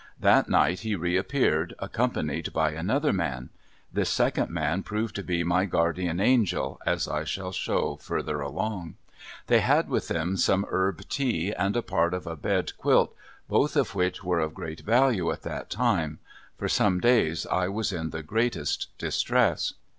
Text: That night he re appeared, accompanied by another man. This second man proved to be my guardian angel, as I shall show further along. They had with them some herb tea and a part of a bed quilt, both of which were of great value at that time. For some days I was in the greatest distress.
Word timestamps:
That 0.19 0.49
night 0.49 0.79
he 0.79 0.95
re 0.95 1.15
appeared, 1.15 1.75
accompanied 1.77 2.51
by 2.53 2.71
another 2.71 3.13
man. 3.13 3.51
This 3.93 4.09
second 4.09 4.49
man 4.49 4.81
proved 4.81 5.13
to 5.17 5.21
be 5.23 5.43
my 5.43 5.65
guardian 5.65 6.19
angel, 6.19 6.81
as 6.87 7.07
I 7.07 7.23
shall 7.23 7.51
show 7.51 7.97
further 7.97 8.41
along. 8.41 8.95
They 9.45 9.59
had 9.59 9.89
with 9.89 10.07
them 10.07 10.37
some 10.37 10.65
herb 10.71 11.07
tea 11.07 11.51
and 11.53 11.77
a 11.77 11.83
part 11.83 12.15
of 12.15 12.25
a 12.25 12.35
bed 12.35 12.75
quilt, 12.79 13.13
both 13.47 13.75
of 13.75 13.93
which 13.93 14.23
were 14.23 14.39
of 14.39 14.55
great 14.55 14.79
value 14.79 15.29
at 15.31 15.43
that 15.43 15.69
time. 15.69 16.17
For 16.57 16.67
some 16.67 16.99
days 16.99 17.45
I 17.45 17.67
was 17.67 17.93
in 17.93 18.09
the 18.09 18.23
greatest 18.23 18.87
distress. 18.97 19.73